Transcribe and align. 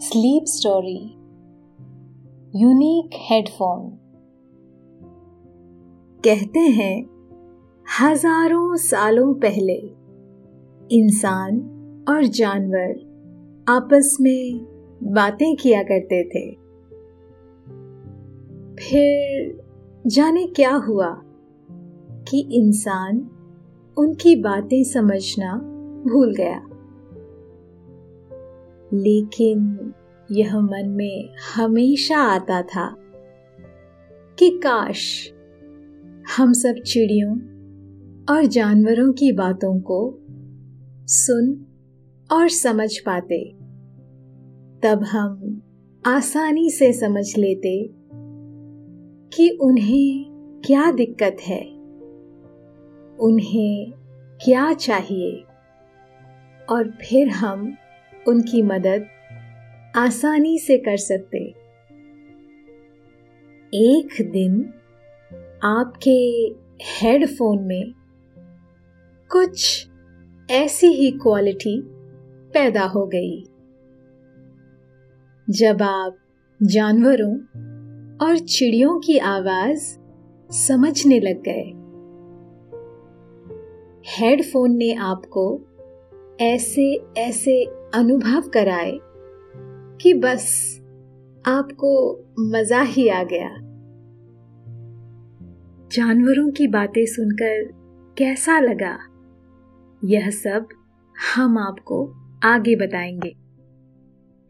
Sleep 0.00 0.44
story 0.46 1.00
unique 2.60 3.10
headphone 3.14 3.80
कहते 6.24 6.60
हैं, 6.60 7.06
हज़ारों 8.00 8.76
सालों 8.76 9.34
पहले, 9.34 9.76
इंसान 10.96 11.60
और 12.08 12.24
जानवर 12.24 12.94
आपस 13.68 14.16
में 14.20 14.66
बातें 15.02 15.56
किया 15.56 15.82
करते 15.82 16.24
थे। 16.24 16.50
फिर 18.84 19.62
जाने 20.06 20.46
क्या 20.46 20.74
हुआ 20.74 21.22
कि 22.28 22.48
इंसान 22.52 23.30
उनकी 23.98 24.36
बातें 24.36 24.84
समझना 24.84 25.54
भूल 26.12 26.34
गया। 26.34 26.69
लेकिन 28.92 29.92
यह 30.30 30.60
मन 30.60 30.88
में 30.88 31.28
हमेशा 31.56 32.18
आता 32.18 32.62
था 32.62 32.96
कि 34.38 34.60
काश 34.62 35.32
हम 36.36 36.52
सब 36.52 36.74
चिड़ियों 36.86 37.50
और 38.34 38.46
जानवरों 38.46 39.12
की 39.12 39.32
बातों 39.32 39.80
को 39.80 40.18
सुन 41.06 41.66
और 42.32 42.48
समझ 42.48 42.98
पाते, 42.98 43.52
तब 44.80 45.00
हम 45.04 45.62
आसानी 46.06 46.70
से 46.70 46.92
समझ 46.92 47.38
लेते 47.38 47.90
कि 49.34 49.58
उन्हें 49.60 50.24
क्या 50.66 50.92
दिक्कत 50.92 51.36
है, 51.40 51.62
उन्हें 53.20 53.92
क्या 54.44 54.72
चाहिए 54.72 55.44
और 56.70 56.90
फिर 56.90 57.28
हम 57.28 57.74
उनकी 58.28 58.62
मदद 58.62 59.06
आसानी 59.96 60.58
से 60.58 60.78
कर 60.78 60.96
सकते। 60.96 61.38
एक 63.74 64.30
दिन 64.32 64.74
आपके 65.62 66.46
हेडफोन 66.82 67.62
में 67.62 67.92
कुछ 69.30 69.86
ऐसी 70.50 70.86
ही 70.86 71.10
क्वालिटी 71.10 71.82
पैदा 72.54 72.82
हो 72.82 73.06
गई। 73.06 73.44
जब 75.50 75.82
आप 75.82 76.16
जानवरों 76.62 77.36
और 78.18 78.38
चिड़ियों 78.38 79.00
की 79.00 79.18
आवाज़ 79.18 79.98
समझने 80.52 81.20
लग 81.20 81.42
गए, 81.48 81.72
हेडफोन 84.06 84.76
ने 84.76 84.94
आपको 84.94 85.60
ऐसे 86.40 87.00
ऐसे 87.18 87.79
अनुभव 87.94 88.40
कराए 88.48 88.98
कि 90.02 90.14
बस 90.14 90.76
आपको 91.46 92.20
मज़ा 92.40 92.82
ही 92.82 93.08
आ 93.08 93.22
गया। 93.22 93.48
जानवरों 95.88 96.50
की 96.50 96.68
बातें 96.68 97.06
सुनकर 97.06 97.70
कैसा 98.18 98.60
लगा? 98.60 98.98
यह 100.04 100.30
सब 100.30 100.68
हम 101.34 101.58
आपको 101.58 102.12
आगे 102.44 102.76
बताएँगे। 102.76 103.28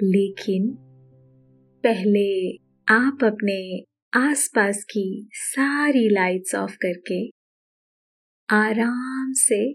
लेकिन 0.06 0.78
पहले 1.84 2.56
आप 2.88 3.18
अपने 3.24 3.84
आसपास 4.14 4.84
की 4.84 5.28
सारी 5.32 6.08
लाइट्स 6.08 6.54
ऑफ़ 6.54 6.76
करके 6.86 7.28
आराम 8.50 9.32
से 9.32 9.70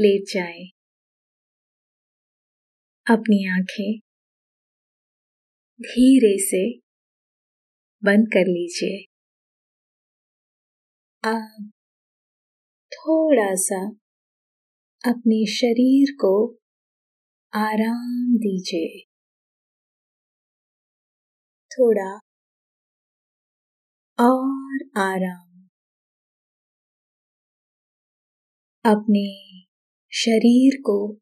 लेट 0.00 0.24
जाएँ। 0.34 0.81
अपनी 3.10 3.48
आँखें 3.48 3.98
धीरे 5.82 6.38
से 6.38 6.78
बंद 8.04 8.26
कर 8.28 8.40
लीजिए। 8.40 9.04
आप 11.24 11.70
थोड़ा 12.92 13.54
सा 13.54 13.88
अपने 15.10 15.46
शरीर 15.46 16.16
को 16.20 16.54
आराम 17.54 18.36
दीजिए। 18.36 19.04
थोड़ा 21.70 22.20
और 24.18 24.78
आराम। 24.96 25.68
अपने 28.84 29.60
शरीर 30.12 30.80
को 30.80 31.21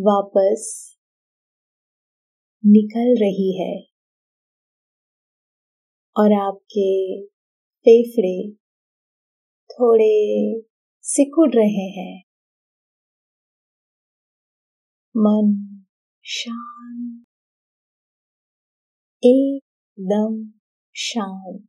वापस 0.00 0.96
निकल 2.66 3.14
रही 3.20 3.52
है 3.60 3.82
और 6.16 6.32
आपके 6.32 7.22
फेफड़े 7.84 8.52
थोड़े 9.70 10.14
सिकुड़ 11.02 11.50
रहे 11.54 11.88
हैं। 11.90 12.22
मन 15.16 15.48
शांत, 16.24 17.26
एकदम 19.24 20.60
शांत 20.96 21.68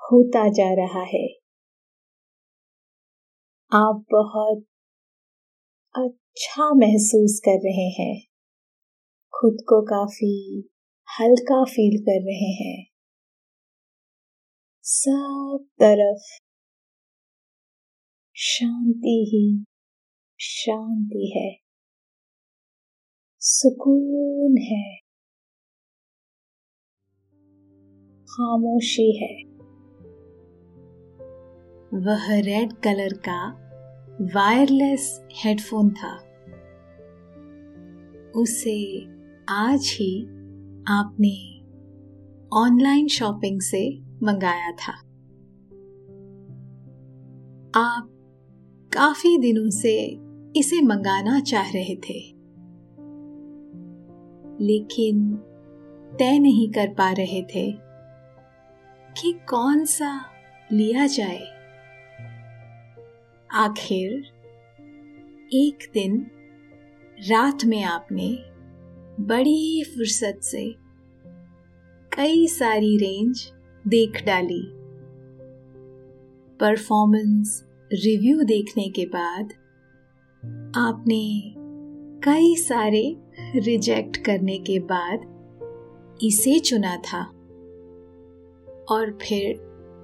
होता 0.00 0.48
जा 0.48 0.74
रहा 0.74 1.02
है। 1.02 1.26
आप 3.72 4.04
बहुत 4.10 4.64
अच्छा 6.38 6.74
महसूस 6.74 7.40
कर 7.44 7.58
रहे 7.64 7.88
हैं। 7.88 8.26
खुद 9.34 9.56
को 9.68 9.82
काफ़ी 9.82 10.68
हल्का 11.20 11.64
फील 11.64 12.02
कर 12.02 12.20
रहे 12.22 12.52
हैं। 12.54 12.86
सब 14.82 15.66
तरफ़ 15.82 16.40
शांति 18.36 19.30
ही 19.34 19.64
शांति 20.40 21.32
है। 21.36 21.58
सुकून 23.40 24.58
है। 24.58 24.96
खामोशी 28.24 29.16
है। 29.16 29.44
वह 32.00 32.40
रेड 32.40 32.72
कलर 32.72 33.12
का 33.12 33.68
वायरलेस 34.20 35.28
हेडफोन 35.32 35.90
था। 35.90 36.27
उसे 38.36 39.06
आज 39.48 39.96
ही 40.00 40.22
आपने 40.88 41.58
ऑनलाइन 42.52 43.08
शॉपिंग 43.08 43.60
से 43.60 44.00
मंगाया 44.22 44.72
था। 44.72 44.92
आप 47.74 48.10
काफ़ी 48.92 49.38
दिनों 49.38 49.70
से 49.70 50.20
इसे 50.56 50.80
मंगाना 50.82 51.40
चाह 51.40 51.70
रहे 51.70 51.96
थे। 51.96 52.38
लेकिन 54.64 55.36
तय 56.18 56.38
नहीं 56.38 56.70
कर 56.70 56.88
पा 56.88 57.12
रहे 57.12 57.42
थे 57.42 57.72
कि 59.20 59.32
कौन 59.48 59.84
सा 59.84 60.20
लिया 60.72 61.06
जाए। 61.06 61.58
आखिर 63.52 64.24
एक 65.52 65.90
दिन 65.94 66.30
रात 67.20 67.64
में 67.64 67.84
आपने 67.84 68.38
बड़ी 69.20 69.84
फुर्सत 69.84 70.38
से 70.42 70.74
कई 72.12 72.46
सारी 72.46 72.96
रेंज 72.96 73.52
देख 73.86 74.24
डाली। 74.26 74.62
परफॉर्मेंस 76.60 77.64
रिव्यू 77.92 78.42
देखने 78.42 78.88
के 78.88 79.06
बाद 79.06 79.44
आपने 80.76 81.54
कई 82.24 82.54
सारे 82.56 83.16
रिजेक्ट 83.56 84.16
करने 84.16 84.58
के 84.58 84.78
बाद 84.78 85.20
इसे 86.22 86.58
चुना 86.58 86.96
था 86.96 87.24
और 88.90 89.18
फिर 89.22 89.56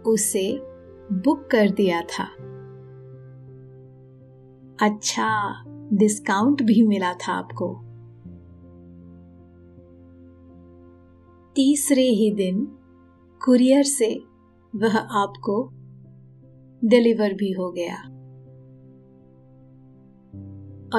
उसे 0.06 0.60
बुक 1.12 1.48
कर 1.50 1.70
दिया 1.70 2.00
था। 2.00 2.24
अच्छा 4.82 5.64
डिस्काउंट 5.92 6.62
भी 6.62 6.86
मिला 6.86 7.14
था 7.14 7.32
आपको। 7.32 7.80
तीसरे 11.54 12.02
ही 12.02 12.34
दिन 12.34 12.78
कुरियर 13.44 13.82
से 13.82 14.22
वह 14.76 14.98
आपको 14.98 15.70
डिलीवर 16.84 17.34
भी 17.34 17.52
हो 17.52 17.72
गया। 17.72 17.96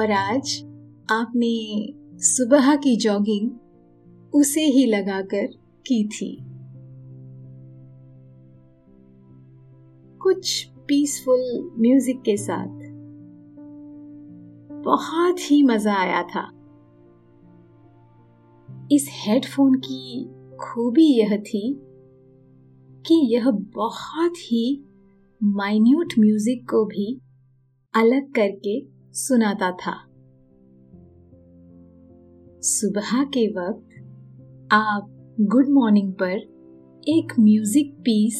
और 0.00 0.10
आज 0.10 0.64
आपने 1.10 1.86
सुबह 2.18 2.76
की 2.76 2.96
जॉगिंग 2.96 3.50
उसे 4.34 4.64
ही 4.64 4.86
लगाकर 4.86 5.46
की 5.86 6.08
थी। 6.08 6.36
कुछ 10.18 10.64
पीसफुल 10.88 11.70
म्यूज़िक 11.78 12.22
के 12.22 12.36
साथ 12.36 12.85
बहुत 14.86 15.50
ही 15.50 15.62
मज़ा 15.62 15.94
आया 15.94 16.22
था। 16.22 16.42
इस 18.92 19.08
हेडफोन 19.12 19.74
की 19.74 20.24
खूबी 20.56 21.04
यह 21.04 21.36
थी 21.36 21.62
कि 23.06 23.14
यह 23.34 23.50
बहुत 23.50 24.36
ही 24.36 24.84
माइन्यूट 25.42 26.14
म्यूज़िक 26.18 26.64
को 26.70 26.84
भी 26.84 27.20
अलग 27.94 28.32
करके 28.32 28.80
सुनाता 29.12 29.70
था। 29.70 29.92
सुबह 32.62 33.24
के 33.24 33.46
वक्त 33.48 34.68
आप 34.72 35.36
गुड 35.40 35.68
मॉर्निंग 35.68 36.12
पर 36.12 36.36
एक 37.08 37.32
म्यूज़िक 37.40 37.92
पीस 38.00 38.38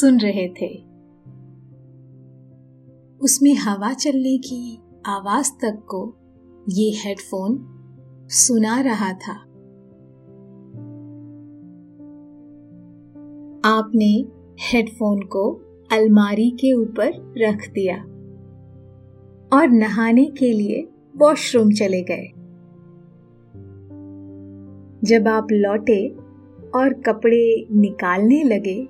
सुन 0.00 0.18
रहे 0.20 0.48
थे। 0.60 0.74
उसमें 3.20 3.54
हवा 3.54 3.92
चलने 3.92 4.36
की 4.38 4.78
आवाज़ 5.08 5.50
तक 5.52 5.82
को 5.86 6.16
ये 6.68 6.90
हेडफोन 6.96 7.58
सुना 8.30 8.80
रहा 8.80 9.12
था। 9.12 9.32
आपने 13.70 14.26
हेडफोन 14.60 15.20
को 15.20 15.50
अलमारी 15.92 16.50
के 16.50 16.72
ऊपर 16.72 17.34
रख 17.38 17.68
दिया 17.68 17.96
और 19.52 19.68
नहाने 19.68 20.24
के 20.24 20.52
लिए 20.52 20.88
वॉशरूम 21.16 21.70
चले 21.72 22.02
गए। 22.02 22.26
जब 25.04 25.28
आप 25.28 25.46
लौटे 25.52 26.08
और 26.74 26.92
कपड़े 26.92 27.66
निकालने 27.72 28.42
लगे 28.44 28.84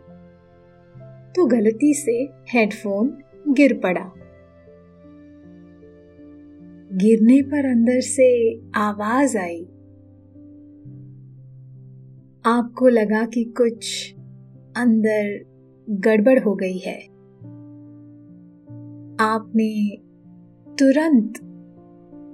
तो 1.36 1.46
गलती 1.46 1.94
से 1.94 2.28
हेडफोन 2.52 3.18
गिर 3.48 3.80
पड़ा। 3.82 4.12
गिरने 6.96 7.42
पर 7.42 7.70
अंदर 7.70 8.00
से 8.00 8.60
आवाज़ 8.74 9.38
आई। 9.38 9.62
आपको 12.46 12.88
लगा 12.88 13.26
कि 13.26 13.44
कुछ 13.44 14.14
अंदर 14.76 15.44
गड़बड़ 15.90 16.38
हो 16.38 16.54
गई 16.54 16.78
है। 16.78 17.02
आपने 19.20 19.96
तुरंत 20.74 21.32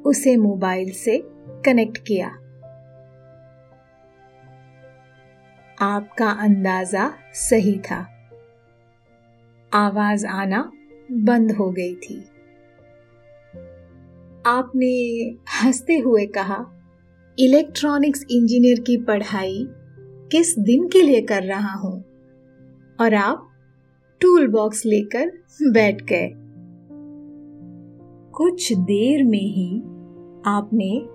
उसे 0.06 0.36
मोबाइल 0.36 0.90
से 0.90 1.22
कनेक्ट 1.64 1.98
किया। 1.98 2.28
आपका 5.80 6.30
अंदाज़ा 6.30 7.12
सही 7.34 7.78
था। 7.78 8.28
आवाज़ 9.72 10.26
आना 10.26 10.72
बंद 11.12 11.52
हो 11.52 11.70
गई 11.70 11.94
थी। 11.94 12.24
आपने 14.46 15.20
हँसते 15.62 15.98
हुए 15.98 16.26
कहा, 16.26 16.66
इलेक्ट्रॉनिक्स 17.38 18.24
इंजीनियर 18.30 18.80
की 18.80 18.96
पढ़ाई 18.96 19.66
किस 20.32 20.58
दिन 20.58 20.88
के 20.88 21.02
लिए 21.02 21.22
कर 21.22 21.42
रहा 21.42 21.74
हूँ? 21.74 22.04
और 23.00 23.14
आप 23.14 23.48
टूल 24.20 24.48
बॉक्स 24.48 24.86
लेकर 24.86 25.32
बैठ 25.62 26.02
गए। 26.02 26.32
कुछ 28.32 28.72
देर 28.72 29.24
में 29.24 29.54
ही 29.54 29.78
आपने 30.46 31.08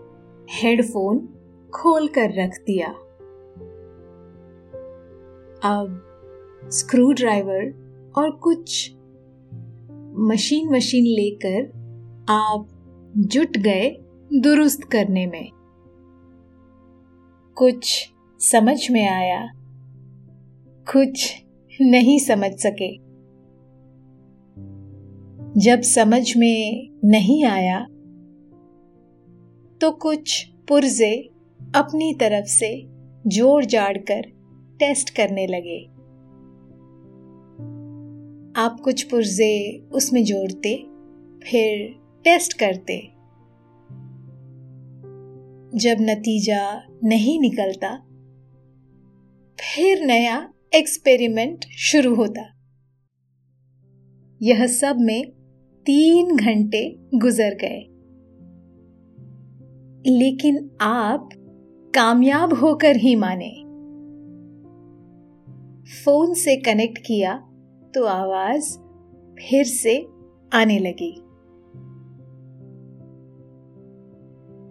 हेडफोन 0.54 1.30
खोल 1.74 2.08
कर 2.08 2.44
रख 2.44 2.52
दिया। 2.68 2.88
अब 5.64 6.02
स्क्रू 6.70 7.12
ड्राइवर 7.12 7.74
और 8.18 8.32
कुछ 8.32 8.92
मशीन 10.18 10.70
मशीन 10.70 11.04
लेकर 11.04 11.78
आप 12.30 12.70
जुट 13.18 13.58
गए 13.58 13.90
दुरुस्त 14.34 14.84
करने 14.84 15.26
में। 15.28 15.50
कुछ 17.58 18.14
समझ 18.40 18.92
में 18.92 19.08
आया, 19.10 19.52
कुछ 20.92 21.44
नहीं 21.82 22.20
समझ 22.20 22.52
सके। 22.52 22.94
जब 25.60 25.82
समझ 25.82 26.38
में 26.38 26.90
नहीं 27.06 27.46
आया 27.46 27.80
तो 29.82 29.92
कुछ 29.92 30.46
पुर्जे 30.68 31.30
अपनी 31.76 32.14
तरफ़ 32.14 32.46
से 32.46 32.84
जोड़ 33.28 33.66
जाड़ 33.66 33.98
कर 33.98 34.22
टेस्ट 34.80 35.10
करने 35.10 35.48
लगे। 35.48 35.84
आप 38.62 38.80
कुछ 38.80 39.04
पुर्जे 39.04 39.78
उसमें 39.92 40.24
जोड़ते, 40.24 40.76
फिर 41.44 42.07
टेस्ट 42.28 42.54
करते। 42.54 43.08
जब 45.78 45.98
नतीजा 46.02 46.88
नहीं 47.04 47.42
निकलता, 47.42 47.98
फिर 49.60 50.06
नया 50.06 50.54
एक्सपेरिमेंट 50.76 51.66
शुरू 51.66 52.16
होता। 52.16 52.42
यह 54.42 54.68
सब 54.68 54.98
में 55.00 55.26
तीन 55.86 56.36
घंटे 56.36 56.96
गुजर 57.16 57.58
गए। 57.64 57.80
लेकिन 60.12 60.72
आप 60.82 61.30
कामयाब 61.96 62.54
होकर 62.54 62.96
ही 62.96 63.16
माने। 63.16 63.50
फ़ोन 66.04 66.34
से 66.34 66.56
कनेक्ट 66.56 66.98
किया 66.98 67.38
तो 67.96 68.06
आवाज़ 68.06 68.78
फिर 69.50 69.64
से 69.64 70.08
आने 70.54 70.80
लगी। 70.80 71.24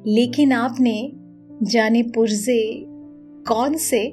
लेकिन 0.06 0.52
आपने 0.52 1.10
जाने 1.62 2.02
पुर्जे 2.14 2.62
कौन 3.48 3.76
से 3.76 4.06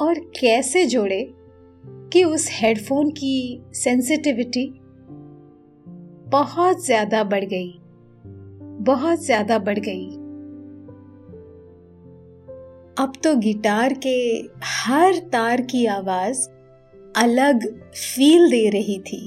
और 0.00 0.18
कैसे 0.40 0.84
जोड़े 0.86 1.22
कि 2.12 2.22
उस 2.24 2.48
हेडफोन 2.52 3.10
की 3.10 3.62
सेंसिटिविटी 3.74 4.66
बहुत 6.28 6.84
ज़्यादा 6.86 7.22
बढ़ 7.24 7.44
गई, 7.44 7.72
बहुत 8.82 9.24
ज़्यादा 9.24 9.58
बढ़ 9.58 9.78
गई। 9.78 10.06
अब 12.98 13.12
तो 13.24 13.34
गिटार 13.36 13.94
के 14.06 14.16
हर 14.64 15.18
तार 15.32 15.60
की 15.62 15.84
आवाज़ 15.86 16.48
अलग 17.16 17.66
फील 17.94 18.50
दे 18.50 18.68
रही 18.70 18.98
थी। 18.98 19.24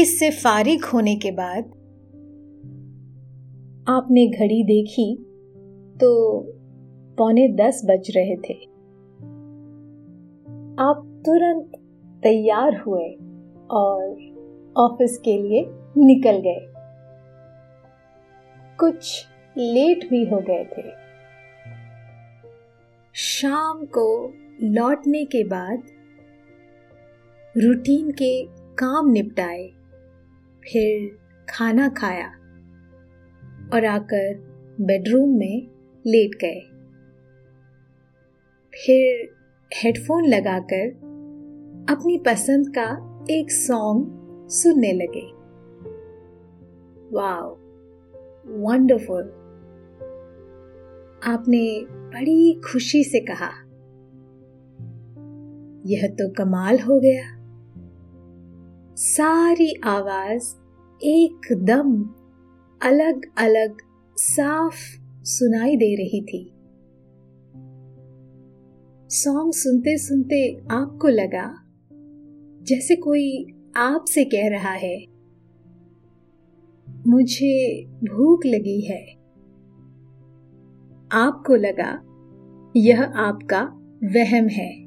इससे 0.00 0.30
फारिग 0.30 0.84
होने 0.84 1.16
के 1.16 1.30
बाद 1.30 1.73
आपने 3.88 4.26
घड़ी 4.26 4.62
देखी 4.64 5.14
तो 6.00 6.40
पौने 7.18 7.48
दस 7.48 7.80
बज 7.84 8.10
रहे 8.16 8.36
थे। 8.36 8.54
आप 10.78 11.22
तुरंत 11.26 11.72
तैयार 12.22 12.76
हुए 12.76 13.08
और 13.70 14.04
ऑफ़िस 14.76 15.18
के 15.18 15.36
लिए 15.42 15.64
निकल 15.96 16.38
गए। 16.38 16.66
कुछ 18.78 19.26
लेट 19.58 20.08
भी 20.10 20.24
हो 20.24 20.38
गए 20.38 20.64
थे। 20.64 20.82
शाम 23.14 23.84
को 23.84 24.32
लौटने 24.62 25.24
के 25.24 25.44
बाद 25.44 25.82
रूटीन 27.54 28.10
के 28.10 28.46
काम 28.74 29.10
निपटाए, 29.10 29.66
फिर 30.62 31.18
खाना 31.48 31.88
खाया। 31.88 32.32
और 33.74 33.84
आकर 33.84 34.34
बेडरूम 34.80 35.38
में 35.38 35.66
लेट 36.06 36.30
गए। 36.40 36.60
फिर 38.74 39.34
हेडफोन 39.74 40.26
लगाकर 40.26 40.88
अपनी 41.90 42.18
पसंद 42.18 42.68
का 42.68 43.14
एक 43.30 43.50
सॉन्ग 43.50 44.20
सुनने 44.50 44.92
लगे। 44.92 45.30
Wow, 47.16 47.54
wonderful. 48.46 49.22
आपने 51.26 51.86
बड़ी 51.90 52.60
खुशी 52.72 53.04
से 53.04 53.20
कहा। 53.20 53.50
यह 55.86 56.06
तो 56.06 56.32
कमाल 56.32 56.78
हो 56.78 57.00
गया। 57.00 57.44
सारी 58.96 59.80
आवाज़ 59.84 60.54
एकदम 61.02 62.14
अलग 62.82 63.22
अलग 63.38 63.76
साफ़ 64.16 64.78
सुनाई 65.24 65.76
दे 65.76 65.94
रही 65.94 66.20
थी। 66.20 66.50
सॉन्ग 69.10 69.52
सुनते 69.52 69.98
सुनते 69.98 70.56
आपको 70.70 71.08
लगा 71.08 71.60
जैसे 72.62 72.96
कोई 72.96 73.46
आपसे 73.76 74.24
कह 74.24 74.48
रहा 74.48 74.72
है, 74.72 75.04
मुझे 77.06 77.84
भूख 77.84 78.46
लगी 78.46 78.80
है। 78.80 79.02
आपको 81.12 81.54
लगा, 81.54 81.90
यह 82.76 83.02
आपका 83.02 83.62
वहम 84.04 84.48
है। 84.48 84.84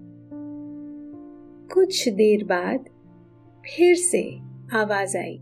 कुछ 1.74 2.10
देर 2.10 2.44
बाद 2.44 2.80
फिर 3.66 3.96
से 3.96 4.40
आवाज़ 4.74 5.18
आई। 5.18 5.40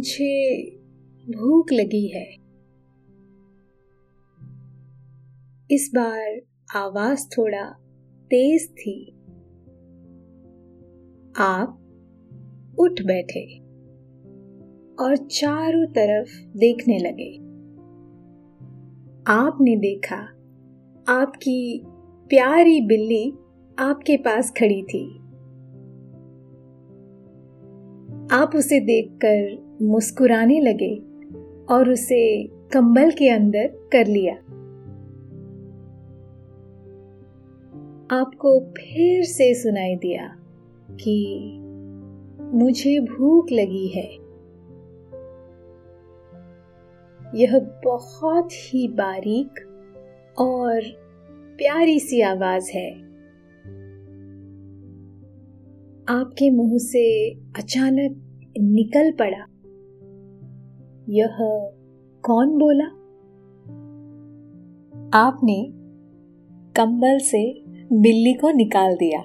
मुझे 0.00 0.60
भूख 1.38 1.72
लगी 1.72 2.08
है। 2.08 2.32
इस 5.70 5.90
बार 5.94 6.40
आवाज़ 6.76 7.26
थोड़ा 7.38 7.70
तेज 8.24 8.70
थी। 8.70 9.10
आप 11.36 11.80
उठ 12.78 13.02
बैठे 13.02 13.58
और 15.04 15.16
चारों 15.16 15.86
तरफ़ 15.86 16.58
देखने 16.58 16.98
लगे। 16.98 17.36
आपने 19.26 19.76
देखा, 19.76 20.20
आपकी 21.08 21.82
प्यारी 22.28 22.80
बिल्ली 22.80 23.32
आपके 23.78 24.16
पास 24.16 24.50
खड़ी 24.50 24.82
थी। 24.82 25.16
आप 28.32 28.50
उसे 28.54 28.80
देखकर 28.80 29.69
मुस्कुराने 29.82 30.60
लगे 30.60 30.96
और 31.74 31.90
उसे 31.90 32.46
कंबल 32.46 33.10
के 33.10 33.28
अंदर 33.28 33.66
कर 33.66 34.06
लिया। 34.06 34.34
आपको 38.16 38.60
फिर 38.60 39.24
से 39.24 39.54
सुनाई 39.54 39.96
दिया 39.96 40.36
कि 40.90 41.50
मुझे 42.40 43.00
भूख 43.00 43.46
लगी 43.52 43.88
है। 43.88 44.12
यह 47.34 47.58
बहुत 47.84 48.48
ही 48.52 48.88
बारीक 48.88 49.52
और 50.38 50.80
प्यारी 51.58 52.00
सी 52.00 52.20
आवाज़ 52.20 52.70
है। 52.70 52.90
आपके 56.08 56.50
मुँह 56.50 56.78
से 56.78 57.30
अचानक 57.34 58.26
निकल 58.60 59.12
पड़ा। 59.12 59.49
यह 61.10 61.36
कौन 62.22 62.58
बोला? 62.58 62.84
आपने 65.18 65.66
कंबल 66.76 67.18
से 67.18 67.62
बिल्ली 67.92 68.32
को 68.34 68.50
निकाल 68.50 68.94
दिया। 68.94 69.20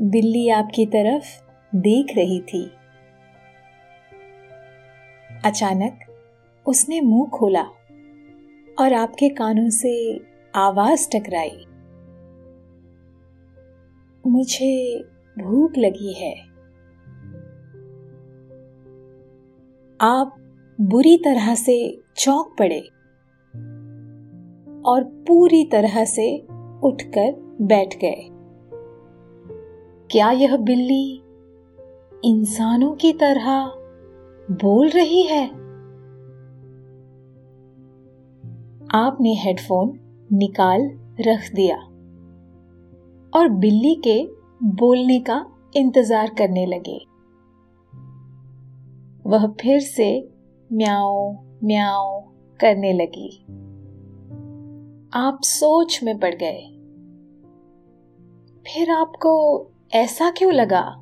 बिल्ली 0.00 0.48
आपकी 0.48 0.86
तरफ़ 0.86 1.24
देख 1.76 2.06
रही 2.16 2.40
थी। 2.40 2.70
अचानक 5.44 5.98
उसने 6.66 7.00
मुँह 7.00 7.28
खोला 7.28 7.64
और 8.80 8.92
आपके 8.92 9.28
कानों 9.28 9.70
से 9.70 10.20
आवाज़ 10.54 11.08
टकराई। 11.16 11.64
मुझे 14.26 15.04
भूख 15.38 15.72
लगी 15.78 16.12
है। 16.12 16.47
आप 20.00 20.34
बुरी 20.80 21.16
तरह 21.16 21.54
से 21.54 22.02
चौंक 22.16 22.56
पड़े 22.58 22.80
और 24.82 25.04
पूरी 25.28 25.64
तरह 25.64 26.04
से 26.04 26.38
उठकर 26.84 27.56
बैठ 27.62 27.96
गए। 27.96 28.28
क्या 30.10 30.30
यह 30.30 30.56
बिल्ली 30.56 31.22
इंसानों 32.24 32.94
की 32.94 33.12
तरह 33.12 33.64
बोल 34.50 34.88
रही 34.88 35.22
है? 35.22 35.44
आपने 38.94 39.34
हेडफोन 39.34 39.98
निकाल 40.32 40.90
रख 41.20 41.52
दिया 41.54 41.76
और 43.32 43.48
बिल्ली 43.48 43.94
के 43.94 44.22
बोलने 44.62 45.20
का 45.20 45.44
इंतज़ार 45.76 46.34
करने 46.38 46.66
लगे। 46.66 47.07
वह 49.26 49.46
फिर 49.60 49.80
से 49.80 50.28
म्याओ 50.72 51.32
म्याओ 51.64 52.20
करने 52.60 52.92
लगी। 52.92 53.42
आप 55.12 55.38
सोच 55.42 56.00
में 56.02 56.18
पड़ 56.18 56.34
गए। 56.34 56.60
फिर 58.66 58.90
आपको 58.90 59.66
ऐसा 59.92 60.30
क्यों 60.30 60.52
लगा 60.52 60.94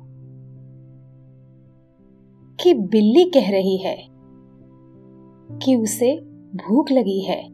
कि 2.63 2.73
बिल्ली 2.73 3.23
कह 3.23 3.51
रही 3.51 3.77
है 3.77 4.07
कि 5.57 5.75
उसे 5.75 6.17
भूख 6.55 6.91
लगी 6.91 7.21
है? 7.21 7.45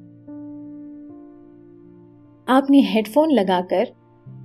आपने 2.47 2.81
हेडफोन 2.81 3.31
लगाकर 3.31 3.85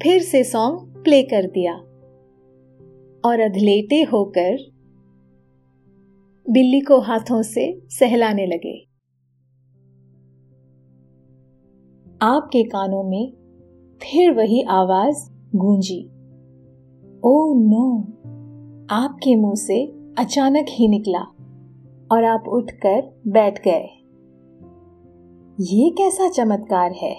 फिर 0.02 0.22
से 0.22 0.44
सॉन्ग 0.44 1.04
प्ले 1.04 1.22
कर 1.22 1.46
दिया 1.46 1.74
और 3.24 3.40
अधलेटे 3.40 4.02
होकर 4.02 4.77
बिल्ली 6.50 6.80
को 6.80 7.00
हाथों 7.00 7.42
से 7.42 7.86
सहलाने 7.90 8.46
लगे। 8.46 8.86
आपके 12.22 12.64
कानों 12.64 13.02
में 13.10 13.32
फिर 14.02 14.34
वही 14.34 14.62
आवाज़ 14.62 15.30
गूंजी। 15.56 16.04
ओ 17.24 17.54
नो, 17.54 18.00
आपके 18.90 19.36
मुँह 19.36 19.54
से 19.54 19.86
अचानक 20.18 20.66
ही 20.68 20.88
निकला 20.88 21.20
और 22.12 22.24
आप 22.24 22.44
उठकर 22.48 23.20
बैठ 23.26 23.58
गए। 23.68 23.94
ये 25.60 25.90
कैसा 25.90 26.28
चमत्कार 26.28 26.92
है। 26.92 27.16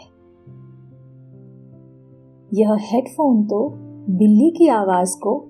यह 2.54 2.74
हेडफोन 2.74 3.46
तो 3.46 3.70
बिल्ली 4.14 4.52
की 4.52 4.68
आवाज़ 4.68 5.18
को 5.18 5.50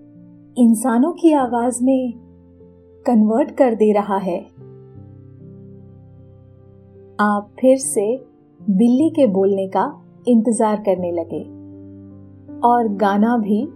इंसानों 0.57 1.13
की 1.13 1.33
आवाज़ 1.33 1.83
में 1.83 2.28
कन्वर्ट 3.05 3.51
कर 3.51 3.75
दे 3.75 3.91
रहा 3.91 4.17
है। 4.17 4.39
आप 7.19 7.51
फिर 7.59 7.77
से 7.77 8.05
बिल्ली 8.61 9.09
के 9.09 9.27
बोलने 9.27 9.67
का 9.67 9.85
इंतज़ार 10.27 10.75
करने 10.75 11.11
लगे 11.11 11.41
और 12.67 12.87
गाना 12.87 13.37
भी 13.37 13.67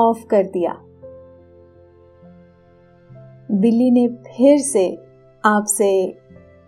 ऑफ़ 0.00 0.26
कर 0.26 0.44
दिया। 0.46 0.72
बिल्ली 3.52 3.90
ने 3.90 4.06
फिर 4.08 4.58
से 4.58 4.86
आपसे 5.44 5.90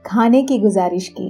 खाने 0.05 0.43
की 0.43 0.59
गुजारिश 0.59 1.09
की। 1.09 1.29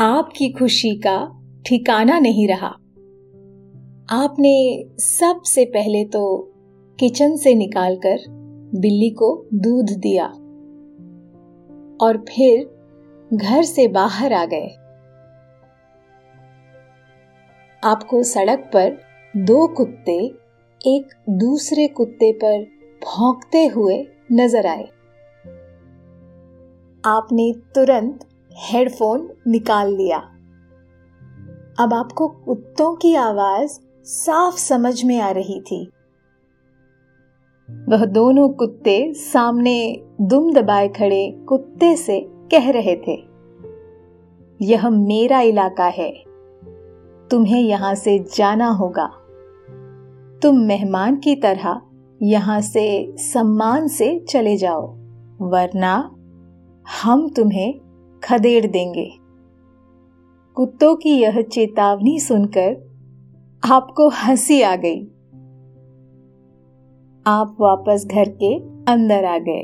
आपकी 0.00 0.52
खुशी 0.52 0.94
का 0.96 1.16
ठिकाना 1.66 2.18
नहीं 2.18 2.48
रहा। 2.48 2.74
आपने 4.08 4.84
सबसे 4.98 5.64
पहले 5.64 6.04
तो 6.04 6.20
किचन 6.98 7.36
से 7.36 7.54
निकालकर 7.54 8.24
बिल्ली 8.74 9.10
को 9.10 9.28
दूध 9.54 9.90
दिया 9.98 10.24
और 12.00 12.16
फिर 12.28 13.36
घर 13.36 13.62
से 13.62 13.86
बाहर 13.88 14.32
आ 14.32 14.44
गए। 14.44 14.68
आपको 17.82 18.22
सड़क 18.22 18.70
पर 18.74 18.98
दो 19.34 19.66
कुत्ते 19.66 20.18
एक 20.80 21.14
दूसरे 21.30 21.86
कुत्ते 21.88 22.32
पर 22.32 22.62
भौंकते 23.02 23.66
हुए 23.66 23.96
नज़र 24.32 24.66
आए। 24.66 24.84
आपने 27.04 27.52
तुरंत 27.74 28.26
हेडफोन 28.64 29.28
निकाल 29.46 29.94
लिया। 29.94 30.18
अब 31.78 31.94
आपको 31.94 32.28
कुत्तों 32.28 32.94
की 32.96 33.14
आवाज़ 33.14 33.78
साफ़ 34.06 34.56
समझ 34.56 35.04
में 35.04 35.18
आ 35.20 35.30
रही 35.30 35.60
थी। 35.60 35.84
वह 37.88 38.04
दोनों 38.04 38.48
कुत्ते 38.48 39.12
सामने 39.14 40.02
दुम 40.20 40.52
दबाए 40.52 40.88
खड़े 40.88 41.30
कुत्ते 41.48 41.94
से 41.96 42.20
कह 42.50 42.70
रहे 42.70 42.96
थे, 42.96 43.16
यह 44.60 44.88
मेरा 44.90 45.40
इलाका 45.40 45.86
है। 45.88 46.10
तुम्हें 47.30 47.60
यहाँ 47.60 47.94
से 47.94 48.18
जाना 48.36 48.68
होगा। 48.70 49.06
तुम 50.42 50.58
मेहमान 50.58 51.16
की 51.16 51.34
तरह 51.36 51.80
यहाँ 52.20 52.60
से 52.60 52.84
सम्मान 53.16 53.88
से 53.88 54.18
चले 54.28 54.56
जाओ, 54.56 54.86
वरना 55.42 55.94
हम 56.86 57.28
तुम्हें 57.28 57.74
खदेड़ 58.22 58.66
देंगे। 58.66 59.10
कुत्तों 60.56 60.94
की 60.96 61.18
यह 61.18 61.40
चेतावनी 61.42 62.18
सुनकर 62.20 62.91
आपको 63.62 64.08
हँसी 64.08 64.60
आ 64.62 64.74
गई। 64.76 65.00
आप 67.26 67.56
वापस 67.60 68.06
घर 68.06 68.28
के 68.42 68.54
अंदर 68.92 69.24
आ 69.24 69.36
गए, 69.38 69.62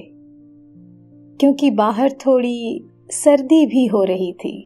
क्योंकि 1.41 1.71
बाहर 1.71 2.13
थोड़ी 2.27 2.85
सर्दी 3.11 3.67
भी 3.67 3.87
हो 3.87 4.03
रही 4.05 4.33
थी। 4.33 4.63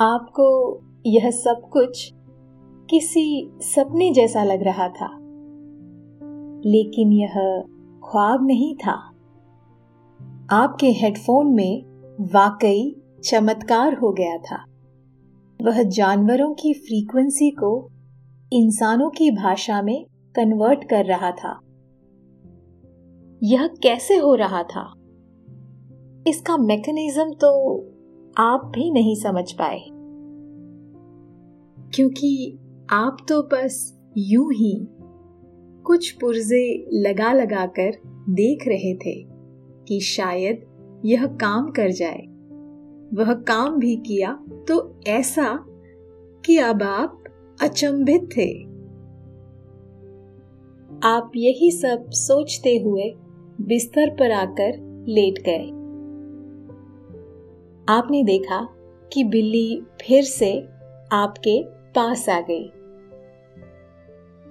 आपको 0.00 0.46
यह 1.06 1.30
सब 1.30 1.68
कुछ 1.72 2.12
किसी 2.90 3.50
सपने 3.62 4.12
जैसा 4.12 4.44
लग 4.44 4.62
रहा 4.62 4.88
था, 4.88 5.08
लेकिन 6.66 7.12
यह 7.12 7.34
ख्वाब 8.04 8.46
नहीं 8.46 8.74
था। 8.76 8.96
आपके 10.52 10.92
हेडफोन 10.92 11.52
में 11.52 11.82
वाकई 12.32 12.96
चमत्कार 13.24 13.94
हो 13.94 14.12
गया 14.12 14.38
था। 14.38 14.64
वह 15.62 15.82
जानवरों 15.82 16.54
की 16.54 16.74
फ्रीक्वेंसी 16.74 17.50
को 17.50 17.90
इंसानों 18.52 19.10
की 19.10 19.30
भाषा 19.30 19.82
में 19.82 20.06
कन्वर्ट 20.36 20.84
कर 20.84 21.04
रहा 21.04 21.30
था। 21.30 21.60
यह 23.42 23.66
कैसे 23.66 24.16
हो 24.16 24.34
रहा 24.34 24.62
था? 24.62 24.92
इसका 26.26 26.56
मैकेनिज्म 26.56 27.34
तो 27.34 27.76
आप 28.38 28.72
भी 28.74 28.90
नहीं 28.90 29.14
समझ 29.14 29.52
पाए। 29.52 29.80
क्योंकि 31.94 32.58
आप 32.90 33.16
तो 33.28 33.42
बस 33.42 34.00
यूँ 34.16 34.52
ही 34.52 34.88
कुछ 35.84 36.10
पुर्जे 36.10 36.86
लगा 36.92 37.32
लगा 37.32 37.66
कर 37.66 37.92
देख 38.28 38.68
रहे 38.68 38.94
थे 38.94 39.26
कि 39.84 40.00
शायद 40.00 40.66
यह 41.04 41.26
काम 41.26 41.70
कर 41.70 41.90
जाए। 41.90 42.35
वह 43.14 43.34
काम 43.34 43.78
भी 43.78 43.96
किया 43.96 44.44
तो 44.68 45.00
ऐसा 45.06 45.64
कि 46.44 46.58
अब 46.58 46.82
आप 46.82 47.24
अचंभित 47.62 48.28
थे। 48.36 48.62
आप 51.08 51.32
यही 51.36 51.70
सब 51.70 52.10
सोचते 52.10 52.76
हुए 52.76 53.14
बिस्तर 53.60 54.10
पर 54.10 54.30
आकर 54.30 54.72
लेट 55.08 55.42
गए। 55.42 55.64
आपने 57.88 58.24
देखा 58.24 58.68
कि 59.12 59.24
बिल्ली 59.24 59.82
फिर 60.00 60.22
से 60.22 60.60
आपके 61.12 61.62
पास 61.66 62.28
आ 62.28 62.40
गई। 62.40 62.66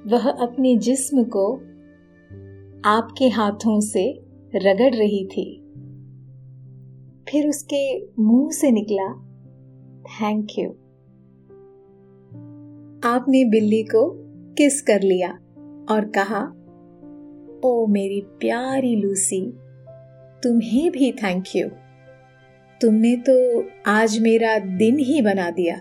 वह 0.08 0.30
अपने 0.30 0.76
जिस्म 0.76 1.24
को 1.24 1.56
आपके 2.86 3.30
हाथों 3.30 3.80
से 3.80 4.12
रगड़ 4.56 4.96
रही 4.96 5.26
थी। 5.26 5.65
फिर 7.30 7.48
उसके 7.48 8.06
मुँह 8.22 8.52
से 8.52 8.72
निकला 8.72 9.08
थैंक 10.22 10.48
यू 10.60 10.70
आपने 13.10 13.44
बिल्ली 13.46 13.84
को 13.84 14.10
किस 14.58 14.82
कर 14.82 15.02
लिया 15.02 15.30
और 15.90 16.06
कहा, 16.18 16.42
ओ 17.70 17.88
मेरी 17.88 18.22
प्यारी 18.22 18.96
लूसी, 18.96 19.42
तुम्हें 20.44 20.92
भी 20.92 21.12
थैंक 21.12 21.46
यू 21.56 21.68
तुमने 22.82 23.16
तो 23.16 23.66
आज 23.86 24.20
मेरा 24.20 24.58
दिन 24.60 25.00
ही 25.00 25.22
बना 25.22 25.50
दिया. 25.50 25.76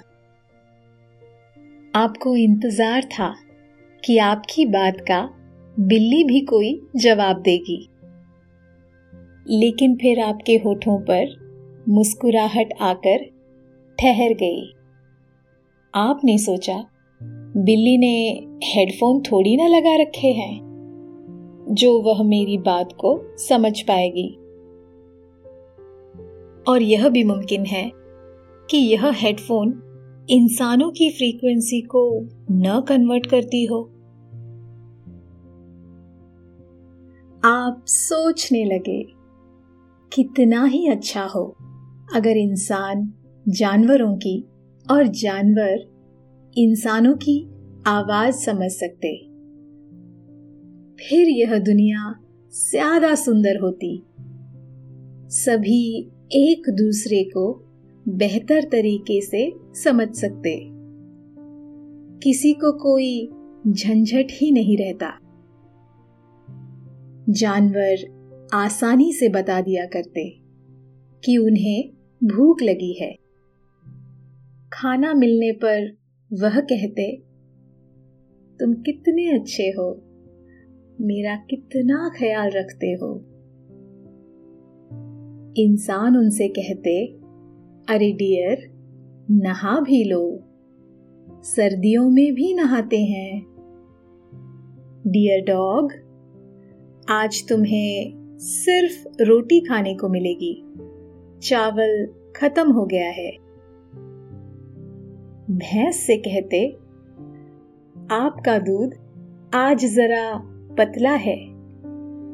आपको 1.95 2.37
इंतज़ार 2.37 3.05
था 3.05 3.35
कि 4.05 4.19
आपकी 4.19 4.67
बात 4.67 5.01
का 5.01 5.21
बिल्ली 5.81 6.25
भी 6.25 6.41
कोई 6.41 6.81
जवाब 6.97 7.43
देगी। 7.43 7.89
लेकिन 9.51 9.97
फिर 9.97 10.21
आपके 10.21 10.57
होठों 10.57 11.01
पर 11.01 11.45
मुस्कुराहट 11.89 12.73
आकर 12.81 13.19
ठहर 13.99 14.35
गई। 14.35 14.73
आपने 15.95 16.39
सोचा, 16.39 16.85
बिल्ली 17.57 17.99
ने 17.99 18.47
हेडफोन 18.65 19.21
थोड़ी 19.21 19.57
ना 19.57 19.67
लगा 19.67 20.03
रखे 20.03 20.29
हैं, 20.29 20.61
जो 21.71 22.03
वह 22.03 22.23
मेरी 22.23 22.59
बात 22.59 22.93
को 22.93 23.37
समझ 23.37 23.81
पाएगी। 23.81 24.35
और 26.69 26.83
यह 26.83 27.09
भी 27.09 27.25
मुमकिन 27.25 27.65
है 27.65 27.91
कि 28.71 28.77
यह 28.77 29.11
हेडफोन 29.11 29.81
इंसानों 30.31 30.91
की 30.91 31.11
फ्रीक्वेंसी 31.11 31.81
को 31.81 32.29
न 32.51 32.85
कन्वर्ट 32.89 33.27
करती 33.27 33.65
हो। 33.65 33.91
आप 37.45 37.85
सोचने 37.87 38.65
लगे 38.65 39.24
कितना 40.15 40.65
ही 40.65 40.89
अच्छा 40.89 41.23
हो। 41.23 41.57
अगर 42.15 42.37
इंसान 42.37 43.13
जानवरों 43.49 44.17
की 44.17 44.49
और 44.91 45.07
जानवर 45.07 45.79
इंसानों 46.59 47.15
की 47.15 47.51
आवाज़ 47.87 48.35
समझ 48.35 48.71
सकते। 48.71 49.17
फिर 51.05 51.29
यह 51.29 51.59
दुनिया 51.59 52.15
ज़्यादा 52.71 53.15
सुंदर 53.15 53.61
होती। 53.61 54.03
सभी 55.31 56.11
एक 56.33 56.71
दूसरे 56.71 57.25
को 57.25 57.65
बेहतर 58.09 58.63
तरीके 58.63 59.21
से 59.21 59.53
समझ 59.75 60.15
सकते। 60.15 60.57
किसी 62.23 62.53
को 62.53 62.73
कोई 62.73 63.31
झंझट 63.69 64.27
ही 64.31 64.51
नहीं 64.51 64.77
रहता। 64.77 65.19
जानवर 67.29 68.14
आसानी 68.55 69.13
से 69.13 69.29
बता 69.29 69.61
दिया 69.61 69.85
करते 69.85 70.41
कि 71.25 71.37
उन्हें 71.37 71.91
भूख 72.25 72.63
लगी 72.63 72.93
है। 73.03 73.19
खाना 74.73 75.15
मिलने 75.15 75.53
पर 75.53 75.97
वह 76.33 76.61
कहते, 76.61 77.17
तुम 78.61 78.75
कितने 78.75 79.35
अच्छे 79.35 79.63
हो। 79.63 80.03
मेरा 81.01 81.37
कितना 81.37 82.11
ख्याल 82.19 82.51
रखते 82.51 82.87
हो। 82.87 83.21
इंसान 85.57 86.17
उनसे 86.17 86.49
कहते, 86.49 87.07
अरे 87.95 88.13
डियर, 88.13 88.59
नहा 89.31 89.81
भी 89.81 90.05
लो। 90.05 90.45
सर्दियों 91.43 92.11
में 92.11 92.35
भी 92.35 92.55
नहाते 92.55 93.05
हैं। 93.05 93.43
डियर 95.07 95.45
डॉग, 95.45 95.93
आज 97.11 97.49
तुम्हें 97.49 98.24
सिर्फ़ 98.45 99.23
रोटी 99.23 99.61
खाने 99.61 99.95
को 99.95 100.09
मिलेगी। 100.09 100.65
चावल 101.43 102.07
खत्म 102.37 102.73
हो 102.73 102.87
गया 102.87 103.09
है। 103.09 103.31
भैंस 105.51 105.97
से 105.97 106.17
कहते, 106.17 106.69
आपका 108.11 108.59
दूध 108.59 108.95
आज 109.55 109.85
जरा 109.95 110.39
पतला 110.79 111.11
है। 111.11 111.47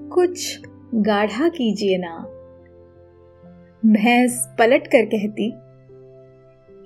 कुछ 0.09 0.61
गाढ़ा 0.95 1.49
कीजिए 1.49 1.99
ना। 1.99 2.19
भैंस 3.87 4.49
पलट 4.59 4.87
कर 4.87 5.05
कहती, 5.15 5.47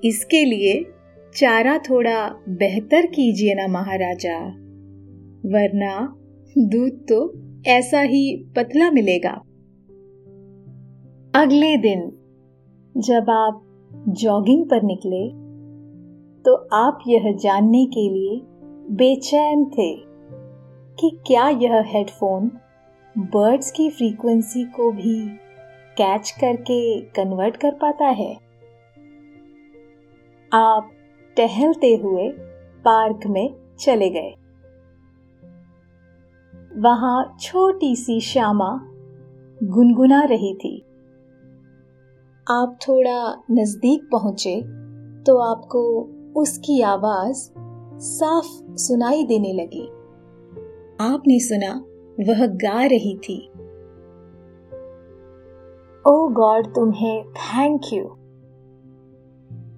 इसके 0.09 0.45
लिए 0.45 0.87
चारा 1.35 1.79
थोड़ा 1.79 2.29
बेहतर 2.49 3.07
कीजिए 3.07 3.55
ना 3.55 3.67
महाराजा, 3.67 4.39
वरना 5.47 6.17
दूध 6.59 7.07
तो 7.09 7.45
ऐसा 7.67 8.01
ही 8.01 8.37
पतला 8.57 8.91
मिलेगा। 8.91 9.31
अगले 11.35 11.77
दिन, 11.77 12.01
जब 12.97 13.31
आप 13.31 13.63
जॉगिंग 14.09 14.65
पर 14.65 14.83
निकले 14.83 15.29
तो 16.45 16.55
आप 16.73 16.99
यह 17.07 17.33
जानने 17.37 17.85
के 17.87 18.09
लिए 18.09 18.41
बेचैन 18.95 19.65
थे 19.65 19.95
कि 20.95 21.11
क्या 21.27 21.49
यह 21.49 21.81
हेडफोन 21.87 22.51
बर्ड्स 23.17 23.71
की 23.71 23.91
फ्रीक्वेंसी 23.91 24.65
को 24.65 24.91
भी 24.93 25.19
कैच 25.97 26.31
करके 26.31 27.01
कन्वर्ट 27.01 27.57
कर 27.57 27.71
पाता 27.71 28.09
है। 28.09 28.33
आप 30.53 30.91
टहलते 31.37 31.95
हुए 31.95 32.29
पार्क 32.85 33.27
में 33.27 33.55
चले 33.81 34.11
गए। 34.11 34.35
वहाँ 36.77 37.37
छोटी 37.41 37.97
सी 37.97 38.21
श्यामा 38.21 38.81
गुनगुना 39.63 40.23
रही 40.23 40.55
थी। 40.55 40.81
आप 42.51 42.79
थोड़ा 42.89 43.43
नज़दीक 43.51 44.09
पहुँचे 44.13 44.61
तो 45.23 45.37
आपको 45.39 46.09
उसकी 46.37 46.81
आवाज़ 46.81 47.51
साफ़ 47.99 48.77
सुनाई 48.77 49.25
देने 49.25 49.53
लगी। 49.53 49.87
आपने 51.01 51.41
सुना, 51.41 51.85
वह 52.21 52.47
गा 52.47 52.85
रही 52.85 53.17
थी। 53.17 53.51
ओ 56.07 56.29
गॉड, 56.29 56.67
तुम्हें 56.67 57.25
थैंक 57.25 57.81
यू। 57.93 58.05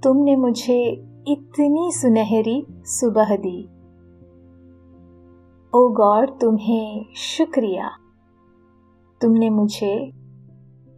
तुमने 0.02 0.36
मुझे 0.36 0.92
इतनी 1.28 1.92
सुनहरी 1.92 2.66
सुबह 2.70 3.36
दी। 3.36 3.68
ओ 5.76 5.88
गॉड 5.88 6.30
तुम्हें 6.40 7.06
शुक्रिया। 7.16 7.90
तुमने 9.20 9.50
मुझे 9.50 10.12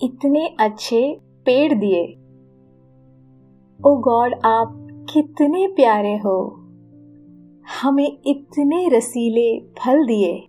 इतने 0.02 0.56
अच्छे 0.60 1.20
पेड़ 1.46 1.74
दिए। 1.74 2.12
ओ 3.86 3.96
गॉड 3.96 4.34
आप 4.44 4.88
कितने 5.12 5.66
प्यारे 5.66 6.16
हो। 6.16 6.54
हमें 7.82 8.18
इतने 8.26 8.88
रसीले 8.88 9.60
फल 9.60 10.06
दिए। 10.06 10.42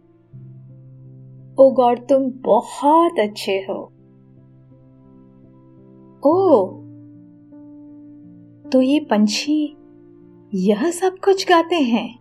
ओ 1.59 1.71
गॉड 1.71 1.99
तुम 1.99 2.31
बहुत 2.31 3.19
अच्छे 3.19 3.65
हो। 3.69 3.83
ओ 6.25 6.65
तो 8.69 8.81
ये 8.81 8.99
पंछी 8.99 9.77
यह 10.53 10.91
सब 10.91 11.15
कुछ 11.23 11.49
गाते 11.49 11.75
हैं? 11.75 12.18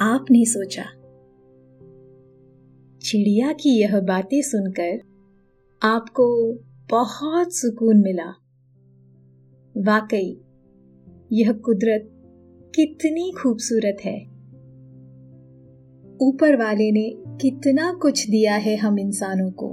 आपने 0.00 0.44
सोचा। 0.44 0.82
चिड़िया 3.02 3.52
की 3.52 3.80
यह 3.80 4.00
बातें 4.00 4.42
सुनकर 4.42 5.00
आपको 5.82 6.54
बहुत 6.90 7.56
सुकून 7.56 8.00
मिला। 8.00 8.30
वाकई, 9.76 10.40
यह 11.32 11.52
कुदरत 11.52 12.10
कितनी 12.74 13.32
खूबसूरत 13.42 13.96
है। 14.04 14.24
ऊपर 16.22 16.56
वाले 16.56 16.90
ने 16.90 17.10
कितना 17.18 17.92
कुछ 17.92 18.30
दिया 18.30 18.54
है 18.54 18.76
हम 18.76 18.98
इंसानों 18.98 19.50
को, 19.50 19.68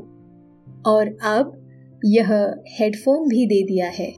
और 0.92 1.08
अब 1.24 1.68
यह 2.06 2.56
हेडफोन 2.68 3.30
भी 3.30 3.46
दे 3.46 3.64
दिया 3.64 3.90
है। 3.90 4.14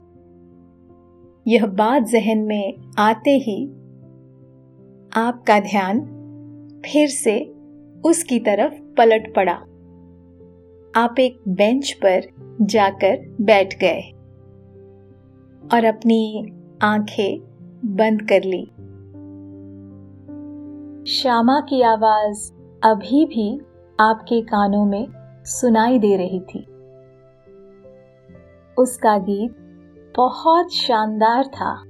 यह 1.48 1.66
बात 1.66 2.02
जहन 2.02 2.38
में 2.38 2.92
आते 2.98 3.30
ही 3.30 3.77
आपका 5.16 5.60
ध्यान 5.60 6.00
फिर 6.84 7.08
से 7.08 7.54
उसकी 8.04 8.38
तरफ़ 8.38 8.72
पलट 8.72 9.34
पड़ा। 9.34 9.52
आप 11.02 11.14
एक 11.18 11.40
बेंच 11.48 11.92
पर 11.92 12.20
जाकर 12.62 13.36
बैठ 13.40 13.74
गए 13.80 14.00
और 15.74 15.84
अपनी 15.84 16.46
आँखें 16.82 17.40
बंद 17.84 18.22
कर 18.22 18.42
ली। 18.44 18.64
श्यामा 21.12 21.60
की 21.60 21.82
आवाज़ 21.82 22.52
अभी 22.84 23.26
भी 23.26 23.60
आपके 24.00 24.40
कानों 24.40 24.84
में 24.84 25.08
सुनाई 25.44 25.98
दे 25.98 26.16
रही 26.16 26.40
थी। 26.40 26.66
उसका 28.78 29.18
गीत 29.18 29.54
बहुत 30.16 30.72
शानदार 30.72 31.44
था। 31.44 31.87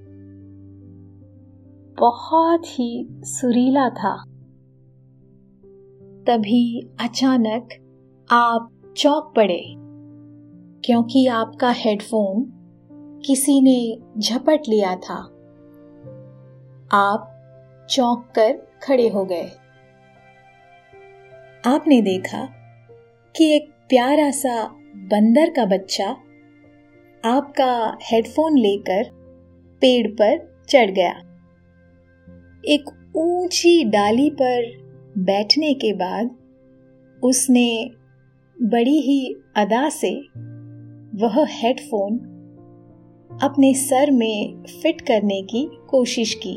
बहुत 2.00 2.66
ही 2.66 3.08
सुरीला 3.10 3.88
था। 3.90 4.24
तभी 6.26 6.90
अचानक 7.00 7.68
आप 8.30 8.70
चौक 8.96 9.32
पड़े, 9.36 9.74
क्योंकि 10.84 11.26
आपका 11.26 11.70
हेडफोन 11.70 12.52
किसी 13.26 13.60
ने 13.60 13.98
झपट 14.20 14.60
लिया 14.68 14.96
था। 14.96 15.14
आप 16.92 17.34
चौंक 17.90 18.32
कर 18.34 18.52
खड़े 18.82 19.08
हो 19.08 19.24
गए। 19.24 19.48
आपने 21.66 22.02
देखा 22.02 22.48
कि 23.36 23.56
एक 23.56 23.70
प्यारा 23.88 24.30
सा 24.30 24.64
बंदर 24.96 25.50
का 25.50 25.64
बच्चा 25.64 26.08
आपका 27.24 27.98
हेडफोन 28.02 28.58
लेकर 28.58 29.10
पेड़ 29.80 30.08
पर 30.08 30.64
चढ़ 30.68 30.90
गया। 30.90 31.27
एक 32.64 32.90
ऊँची 33.16 33.84
डाली 33.84 34.30
पर 34.30 34.64
बैठने 35.18 35.74
के 35.74 35.92
बाद 35.92 36.30
उसने 37.22 37.90
बड़ी 38.62 39.00
ही 39.00 39.34
अदा 39.56 39.88
से 39.88 40.10
वह 41.18 41.46
हेडफोन 41.48 42.18
अपने 43.42 43.74
सर 43.74 44.10
में 44.10 44.62
फिट 44.82 45.00
करने 45.00 45.42
की 45.42 45.70
कोशिश 45.88 46.34
की। 46.34 46.56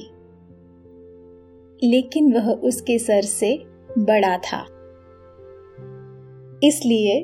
लेकिन 1.83 2.33
वह 2.33 2.51
उसके 2.51 2.99
सर 2.99 3.21
से 3.21 3.55
बड़ा 3.97 4.37
था, 4.37 4.61
इसलिए 6.63 7.23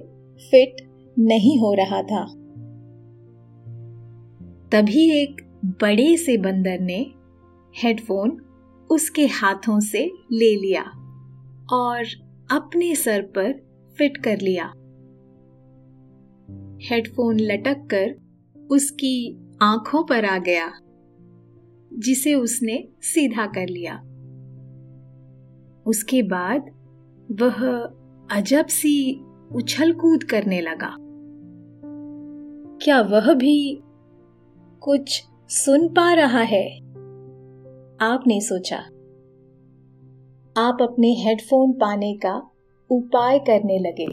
फिट 0.52 0.82
नहीं 1.20 1.60
हो 1.60 1.74
रहा 1.74 2.02
था। 2.04 2.26
तभी 4.72 5.10
एक 5.12 5.42
बड़े 5.66 6.18
से 6.18 6.38
बंदर 6.38 6.80
ने 6.80 7.06
हेडफोन 7.76 8.42
उसके 8.90 9.28
हाथों 9.28 9.80
से 9.80 10.12
ले 10.32 10.56
लिया 10.56 10.84
और 11.74 12.04
अपने 12.52 12.96
सर 12.96 13.22
पर 13.22 13.54
फिट 13.98 14.18
कर 14.18 14.38
लिया। 14.38 14.74
हेडफोन 16.82 17.40
लटक 17.40 17.88
कर 17.94 18.16
उसकी 18.72 19.38
आँखों 19.62 20.04
पर 20.04 20.26
आ 20.26 20.38
गया, 20.38 20.74
जिसे 21.94 22.34
उसने 22.34 22.88
सीधा 23.02 23.46
कर 23.46 23.68
लिया। 23.70 23.96
उसके 25.86 26.22
बाद 26.24 26.62
वह 27.42 27.78
अजब 28.32 28.66
सी 28.66 29.24
उछल 29.52 29.94
कूद 29.94 30.24
करने 30.24 30.62
लगा। 30.62 30.96
क्या 32.82 33.02
वह 33.02 33.34
भी 33.34 33.82
कुछ 34.82 35.24
सुन 35.50 35.88
पा 35.88 36.14
रहा 36.14 36.42
है? 36.42 36.87
आपने 38.02 38.42
सोचा। 38.42 38.78
आप 40.62 40.78
अपने 40.82 41.14
हेडफोन 41.14 41.72
पाने 41.72 42.14
का 42.14 42.52
उपाय 42.92 43.40
करने 43.40 43.80
लगे। 43.80 44.06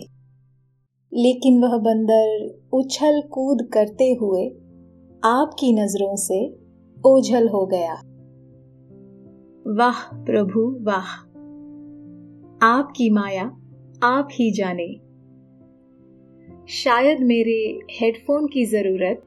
लेकिन 1.12 1.62
वह 1.62 1.76
बंदर 1.78 2.54
उछल 2.72 3.22
कूद 3.30 3.70
करते 3.72 4.12
हुए 4.12 4.46
आपकी 5.24 5.72
नज़रों 5.72 6.16
से 6.16 6.56
ओझल 7.06 7.48
हो 7.48 7.66
गया। 7.66 7.94
वाह, 9.66 10.24
प्रभु, 10.24 10.78
वाह। 10.82 11.14
आपकी 12.66 13.10
माया 13.10 13.44
आप 14.02 14.28
ही 14.32 14.50
जाने। 14.52 14.88
शायद 16.66 17.20
मेरे 17.20 17.78
हेडफोन 17.90 18.46
की 18.46 18.64
ज़रूरत 18.64 19.22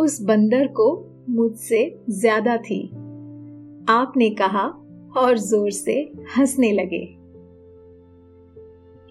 उस 0.00 0.22
बंदर 0.22 0.66
को 0.66 1.10
मुझसे 1.28 1.98
ज़्यादा 2.10 2.56
थी। 2.56 3.01
आपने 3.88 4.30
कहा 4.30 4.66
और 5.16 5.38
ज़ोर 5.38 5.70
से 5.70 6.12
हंसने 6.38 6.72
लगे। 6.72 7.02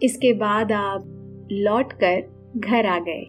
इसके 0.05 0.33
बाद 0.33 0.71
आप 0.71 1.03
लौटकर 1.51 2.21
घर 2.57 2.85
आ 2.85 2.99
गए। 2.99 3.23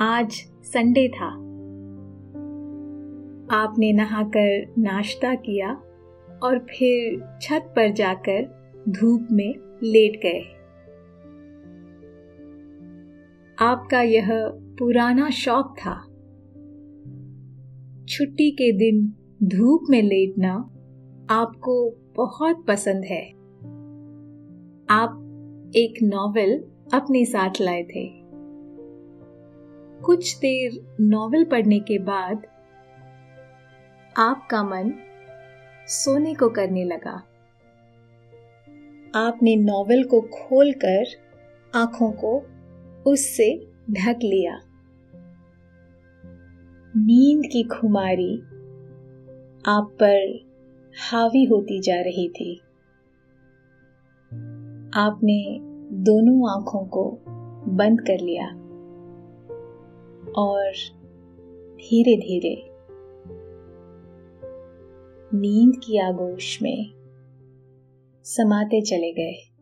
आज 0.00 0.32
संडे 0.64 1.08
था। 1.08 1.26
आपने 3.56 3.92
नहाकर 3.92 4.74
नाश्ता 4.78 5.34
किया 5.34 5.70
और 6.42 6.58
फिर 6.58 7.38
छत 7.42 7.72
पर 7.76 7.92
जाकर 7.92 8.42
धूप 8.88 9.28
में 9.30 9.54
लेट 9.82 10.20
गए। 10.22 10.40
आपका 13.58 14.00
यह 14.00 14.28
पुराना 14.78 15.30
शौक 15.30 15.76
था। 15.78 16.13
छुट्टी 18.08 18.50
के 18.50 18.72
दिन 18.72 19.14
धूप 19.42 19.80
में 19.90 20.02
लेटना 20.02 20.54
आपको 21.30 21.90
बहुत 22.16 22.64
पसंद 22.68 23.04
है। 23.04 23.30
आप 24.90 25.20
एक 25.76 25.94
नॉवेल 26.02 26.64
अपने 26.94 27.24
साथ 27.24 27.50
लाए 27.60 27.82
थे। 27.82 28.10
कुछ 30.02 30.36
देर 30.36 30.96
नॉवेल 31.00 31.44
पढ़ने 31.44 31.78
के 31.78 31.98
बाद 31.98 32.46
आपका 34.16 34.62
मन 34.62 34.92
सोने 35.88 36.34
को 36.34 36.48
करने 36.48 36.84
लगा। 36.84 37.22
आपने 39.14 39.56
नॉवेल 39.56 40.04
को 40.04 40.20
खोलकर 40.20 41.04
आँखों 41.74 42.12
को 42.12 42.42
उससे 43.10 43.72
ढक 43.90 44.18
लिया। 44.22 44.60
नींद 46.96 47.42
की 47.52 47.62
खुमारी 47.62 48.36
आप 49.66 49.88
पर 50.02 50.40
हावी 51.10 51.44
होती 51.44 51.80
जा 51.80 52.00
रही 52.00 52.28
थी। 52.28 52.60
आपने 54.94 55.58
दोनों 55.92 56.50
आँखों 56.50 56.86
को 56.86 57.18
बंद 57.68 58.00
कर 58.00 58.20
लिया 58.20 58.46
और 60.42 60.72
धीरे 61.76 62.16
धीरे 62.16 62.70
नींद 65.34 65.80
की 65.84 65.98
आगोश 65.98 66.62
में 66.62 66.92
समाते 68.24 68.80
चले 68.80 69.12
गए। 69.12 69.53